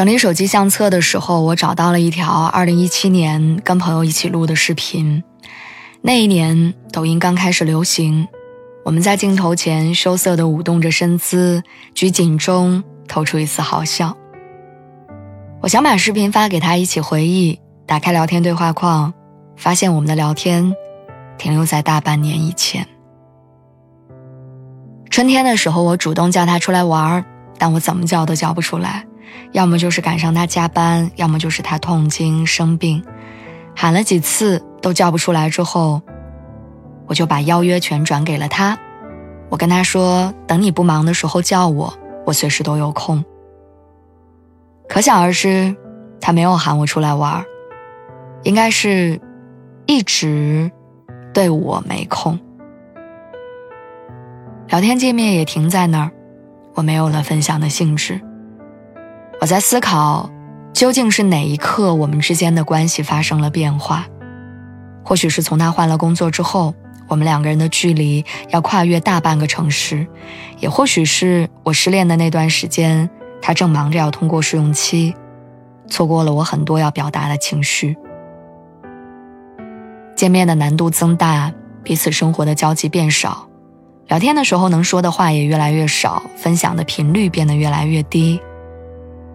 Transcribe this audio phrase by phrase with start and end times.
[0.00, 5.22] 整理手机相册的时候，我找到了一条2017年跟朋友一起录的视频。
[6.00, 8.26] 那一年，抖音刚开始流行，
[8.82, 11.62] 我们在镜头前羞涩地舞动着身姿，
[11.94, 14.16] 举警钟，透出一丝好笑。
[15.60, 17.60] 我想把视频发给他一起回忆。
[17.84, 19.12] 打开聊天对话框，
[19.54, 20.74] 发现我们的聊天
[21.36, 22.88] 停留在大半年以前。
[25.10, 27.22] 春天的时候，我主动叫他出来玩
[27.58, 29.04] 但我怎么叫都叫不出来。
[29.52, 33.02] 要么就是赶上他加班，要么就是他痛经生病，
[33.74, 35.50] 喊了几次都叫不出来。
[35.50, 36.00] 之后，
[37.06, 38.78] 我就把邀约权转给了他。
[39.48, 41.92] 我跟他说：“等你不忙的时候叫我，
[42.24, 43.24] 我随时都有空。”
[44.88, 45.74] 可想而知，
[46.20, 47.44] 他没有喊我出来玩，
[48.44, 49.20] 应该是
[49.86, 50.70] 一直
[51.34, 52.38] 对我没空。
[54.68, 56.12] 聊天界面也停在那儿，
[56.74, 58.20] 我没有了分享的兴致。
[59.40, 60.28] 我在思考，
[60.74, 64.06] 究竟是哪一刻我们之间的关系发生了变化？
[65.02, 66.74] 或许是从他换了工作之后，
[67.08, 70.06] 我们两个人的距离要跨越大半个城市；
[70.58, 73.08] 也或许是我失恋的那段时间，
[73.40, 75.14] 他正忙着要通过试用期，
[75.88, 77.96] 错过了我很多要表达的情绪。
[80.14, 81.50] 见面的难度增大，
[81.82, 83.48] 彼此生活的交集变少，
[84.06, 88.38] 聊天的时候能说的话也越来越少，分享的频率变得越来越低。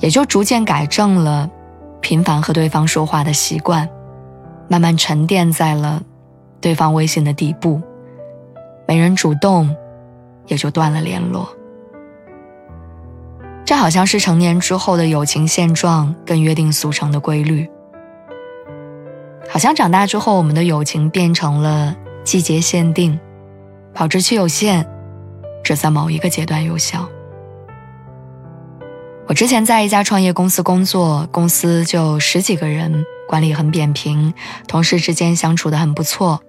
[0.00, 1.48] 也就逐渐改正了
[2.00, 3.88] 频繁和对方说话的习惯，
[4.68, 6.02] 慢慢沉淀在了
[6.60, 7.80] 对方微信的底部，
[8.88, 9.74] 没人主动，
[10.46, 11.48] 也就断了联络。
[13.64, 17.70] 这好像是成年之后的友情现状，跟约定俗成的规律。
[19.48, 23.20] 好像长大之后，我们的友情变成了季节限定，
[23.92, 24.86] 保质期有限，
[25.62, 27.08] 只在某一个阶段有效。
[29.30, 34.34] 我之前在一家创业公司工作，公司就十几个人，管理很扁平，
[34.66, 36.42] 同事之间相处的很不错。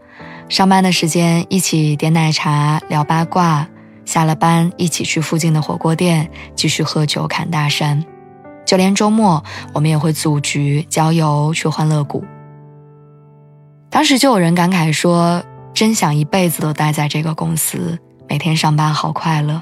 [0.49, 3.67] 上班的时间一起点奶茶聊八卦，
[4.03, 8.03] 下了班一起去附近的火锅店继续喝酒侃大山，
[8.65, 9.43] 就连周末
[9.75, 12.25] 我们也会组局郊游去欢乐谷。
[13.91, 19.61] 当时就有人感慨说：“真想一辈子都待在这个公司，每天上班好快乐。”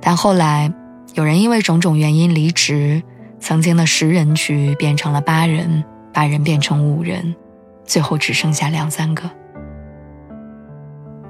[0.00, 0.72] 但后来。
[1.14, 3.00] 有人因为种种原因离职，
[3.38, 7.36] 曾经的十人局变成了八人，八人变成五人，
[7.84, 9.30] 最后只剩下两三个。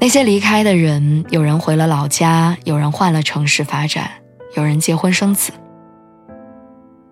[0.00, 4.10] 那些离开的人，有人回了老家，有人换了城市发展，
[4.56, 5.52] 有人结婚生子。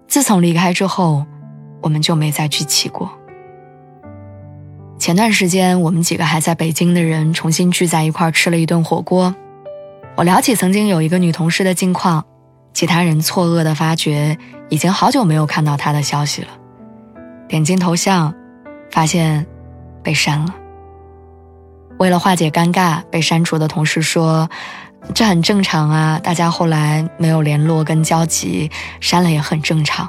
[0.08, 1.26] 自从离开之后，
[1.82, 3.12] 我们就没再聚齐过。
[4.98, 9.34] 前段时间，我们几个还在北京的人重新聚在一块吃了一顿火锅，
[10.16, 12.24] 我聊起曾经有一个女同事的近况。
[12.72, 14.36] 其他人错愕地发觉，
[14.68, 16.48] 已经好久没有看到他的消息了。
[17.48, 18.34] 点进头像，
[18.90, 19.46] 发现
[20.02, 20.54] 被删了。
[21.98, 24.48] 为了化解尴尬，被删除的同事说
[25.14, 30.08] ：“这很正常啊，大家后来没有联络跟交集，删了也很正常。”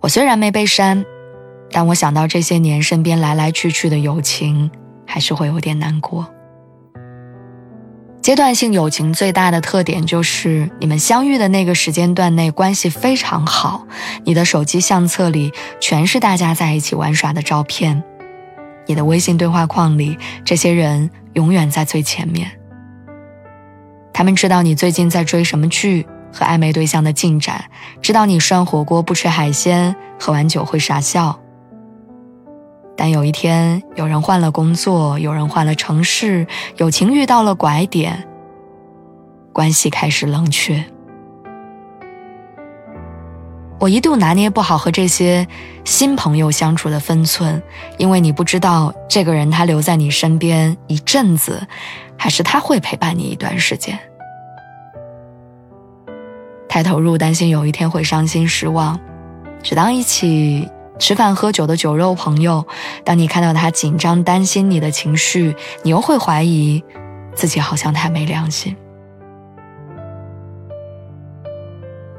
[0.00, 1.04] 我虽然没被删，
[1.70, 4.70] 但我想到这些年身边来来去去的友情，
[5.06, 6.33] 还是会有点难过。
[8.24, 13.86] 阶段性友情最大的特点就是，你们相遇的那个时间段内关系非常好，
[14.24, 18.02] 你的手机相册里全是大家在一起玩耍的照片，
[18.86, 22.50] 你的微信对话框里这些人永远在最前面。
[24.14, 27.62] 他们知道你最近在追什么剧和暧昧对象的进展，
[28.00, 31.38] 知道你涮火锅不吃海鲜，喝完酒会傻笑。
[32.96, 36.46] 但有一天，有人换了工作，有人换了城市，
[36.76, 38.26] 友情遇到了拐点，
[39.52, 40.84] 关系开始冷却。
[43.80, 45.46] 我一度拿捏不好和这些
[45.84, 47.60] 新朋友相处的分寸，
[47.98, 51.66] 因为你不知道这个人他留在你身边一阵子，
[52.16, 53.98] 还是他会陪伴你一段时间。
[56.68, 58.98] 太投入，担心有一天会伤心失望，
[59.62, 60.68] 只当一起。
[60.98, 62.66] 吃饭喝酒的酒肉朋友，
[63.04, 66.82] 当你看到他紧张、担心你的情绪，你又会怀疑，
[67.34, 68.76] 自己好像太没良心。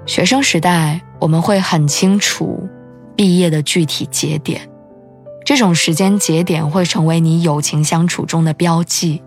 [0.06, 2.68] 学生时代，我们会很清楚
[3.16, 4.69] 毕业的具体节点，
[5.44, 9.24] 这种时间节点会成为你友情相处中的标记，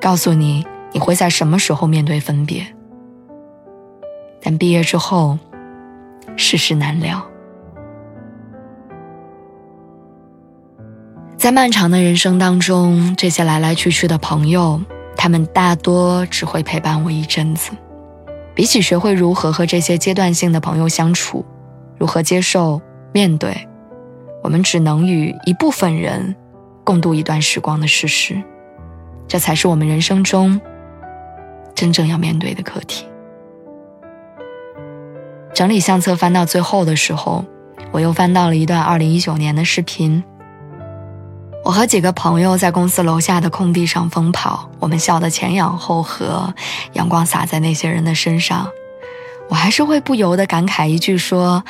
[0.00, 2.64] 告诉你你会在什么时候面对分别。
[4.40, 5.38] 但毕业之后，
[6.36, 7.26] 世事难料，
[11.44, 14.80] 在漫长的人生当中，这些来来去去的朋友，
[15.14, 17.70] 他们大多只会陪伴我一阵子。
[18.54, 21.44] 比起学会如何和这些阶段性的朋友相处，
[21.98, 22.80] 如何接受
[23.12, 23.68] 面对，
[24.42, 26.34] 我们只能与一部分人
[26.82, 28.42] 共度一段时光的事实，
[29.28, 30.58] 这才是我们人生中
[31.74, 33.04] 真正要面对的课题。
[35.52, 37.44] 整理相册翻到最后的时候，
[37.92, 40.24] 我又翻到了一段二零一九年的视频。
[41.64, 46.52] 我和几个朋友在公司楼下的空地上疯跑，我们笑得前仰后合，
[46.92, 48.68] 阳光洒在那些人的身上，
[49.48, 51.64] 我还是会不由得感慨一句说：“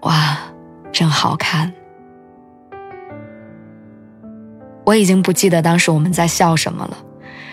[0.00, 0.38] 哇，
[0.92, 1.74] 真好看。”
[4.86, 6.96] 我已经不记得当时我们在笑什么了。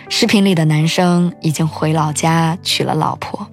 [0.07, 3.45] 视频里的男生已经回老家娶了老婆，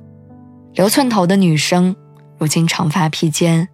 [0.75, 1.97] 留寸头的女生
[2.39, 3.69] 如今长发披肩，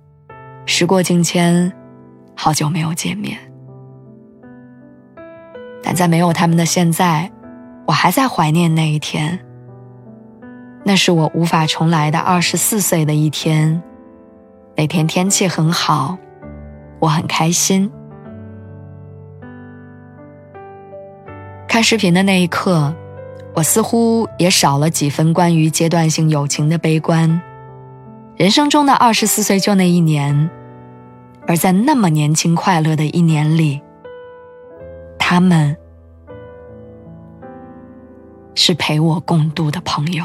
[0.64, 1.70] 时过境迁，
[2.34, 3.45] 好久没有见面。
[5.88, 7.30] 但在没有他们的现在，
[7.86, 9.38] 我还在怀念那一天。
[10.84, 13.80] 那是我无法重来的二十四岁的一天。
[14.74, 16.18] 那天天气很好，
[16.98, 17.88] 我很开心。
[21.68, 22.92] 看视频的那一刻，
[23.54, 27.40] 我似乎也少了几分关于阶段性友情的悲观。
[28.34, 30.50] 人生中的二十四岁就那一年，
[31.46, 33.82] 而在那么年轻快乐的一年里。
[35.28, 35.76] 他们
[38.54, 40.24] 是陪我共度的朋友。